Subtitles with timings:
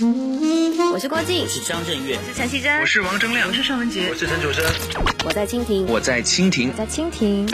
[0.00, 4.64] 我是郭靖，我是张震岳，我是陈绮贞，我是王铮亮，我是尚雯婕，我是陈楚生。
[5.24, 7.44] 我在蜻蜓，我在蜻蜓，在蜻蜓。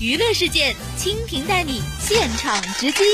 [0.00, 3.04] 娱乐事件，蜻蜓带你现场直击。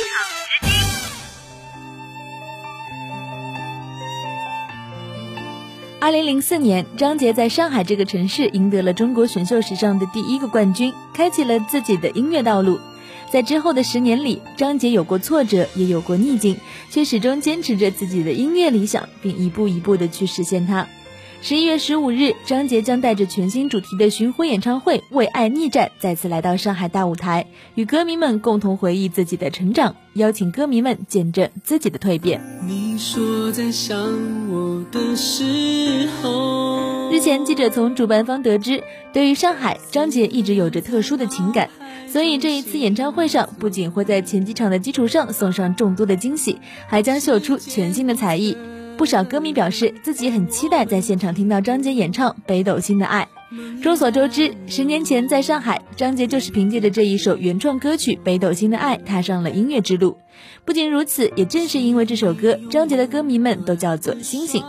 [6.01, 12.81] 二零零四年，张杰在上海这个城市赢得了中国选秀史上的第一个冠军，开启了自己的音乐道路。
[13.31, 16.57] 在之后的十年里，张杰有过挫折，也有过逆境，
[16.91, 20.87] 却始终坚持着自己的音乐理想，并一步一步的去实现它。
[21.43, 32.41] 十一月十五日，张杰将带着全新主题的巡回演唱会《为爱逆战》再次来到上海大舞台，与歌迷们共同回忆自己的成长，邀请歌迷们见证自己的蜕变。
[32.67, 33.97] 你说在想
[34.51, 36.66] 我的时候，
[37.27, 41.71] 前记者从主办方得知，对于上海，张杰一直有着特殊的情感，
[42.07, 48.57] 所以这一次演唱会上不仅会在前几场的基础上送上众多的惊喜，还将秀出全新的才艺。
[48.97, 53.27] 不少歌迷表示自己很期待在现场听到张杰演唱《北斗星的爱》。
[53.83, 60.17] 众所周知，十年前在上海，张杰就是凭借着这一首原创歌曲《北斗星的爱》踏上了音乐之路。
[60.65, 64.63] 不仅如此，也正是因为这首歌，张杰的歌迷们都叫做星星。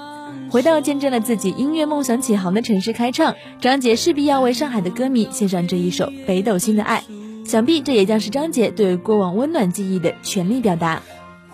[0.50, 7.04] 回到见证了自己音乐梦想起航的城市开唱，张杰势必要为上海的歌迷献上这一首《北斗星的爱》。
[7.50, 11.02] 想必这也将是张杰对过往温暖记忆的全力表达。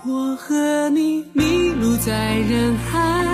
[0.06, 1.44] 我和你迷
[1.80, 3.26] 路在人海，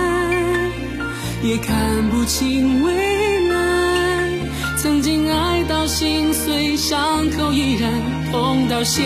[1.42, 4.28] 也看不清未来。
[4.76, 7.90] 曾经爱到心碎，伤口依然
[8.30, 9.04] 痛到现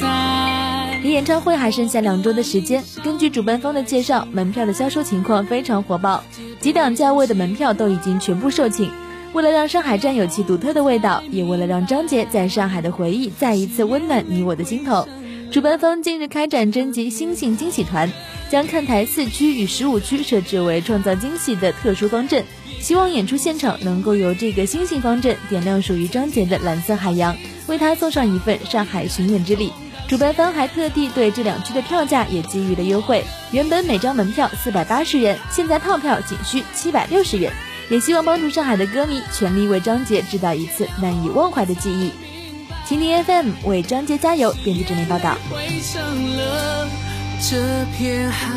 [0.00, 0.67] 在。
[1.02, 6.24] 离演唱会还剩下两周的时间，根据主办方的介绍，门票的销售情况非常火爆，
[6.60, 8.90] 几档价位的门票都已经全部售罄。
[9.32, 15.06] 为了让上海站有其独特的味道，也为了让张杰在上海的回忆再一次温暖你我的心头。
[15.52, 18.10] 主办方近日开展征集星星惊喜团，
[18.50, 22.44] 将看台四区与十五区设置为创造惊喜的特殊方阵，
[22.80, 27.36] 希望演出现场能够由这个星星方阵点亮属于张杰的蓝色海洋，
[27.68, 29.72] 为他送上一份上海巡演之礼。
[30.08, 37.52] 主办方还特地对这两区的票价也给予了优惠，原本每张门票四百八十元，现在套票仅需七百六十元，
[37.90, 42.10] 也希望帮助上海的歌迷全力为张杰制造一次难以忘怀的记忆。
[42.86, 45.36] 蜻蜓 FM 为张杰加油，编辑整理报道。
[47.40, 47.58] 这
[47.98, 48.48] 片海，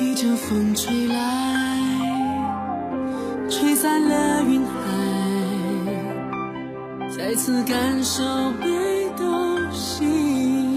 [0.00, 1.78] 一阵风吹来，
[3.48, 4.21] 吹散了
[4.52, 4.70] 云海，
[7.16, 8.22] 再次感受
[8.60, 9.24] 北斗
[9.72, 10.71] 星。